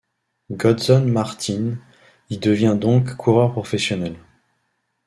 [0.49, 1.77] Gotzon Martín
[2.31, 4.15] y devient donc coureur professionnel.